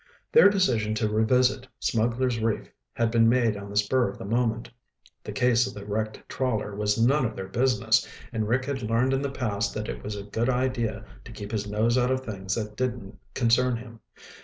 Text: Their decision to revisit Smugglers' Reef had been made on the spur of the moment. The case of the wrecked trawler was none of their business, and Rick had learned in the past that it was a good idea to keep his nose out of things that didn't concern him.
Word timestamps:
Their 0.31 0.49
decision 0.49 0.95
to 0.95 1.07
revisit 1.07 1.67
Smugglers' 1.77 2.39
Reef 2.39 2.71
had 2.93 3.11
been 3.11 3.29
made 3.29 3.55
on 3.55 3.69
the 3.69 3.75
spur 3.77 4.09
of 4.09 4.17
the 4.17 4.25
moment. 4.25 4.67
The 5.23 5.31
case 5.31 5.67
of 5.67 5.75
the 5.75 5.85
wrecked 5.85 6.23
trawler 6.27 6.75
was 6.75 6.97
none 6.99 7.23
of 7.23 7.35
their 7.35 7.47
business, 7.47 8.07
and 8.33 8.47
Rick 8.49 8.65
had 8.65 8.81
learned 8.81 9.13
in 9.13 9.21
the 9.21 9.29
past 9.29 9.75
that 9.75 9.89
it 9.89 10.03
was 10.03 10.15
a 10.15 10.23
good 10.23 10.49
idea 10.49 11.05
to 11.23 11.31
keep 11.31 11.51
his 11.51 11.69
nose 11.69 11.99
out 11.99 12.09
of 12.09 12.21
things 12.21 12.55
that 12.55 12.75
didn't 12.75 13.19
concern 13.35 13.75
him. 13.77 13.99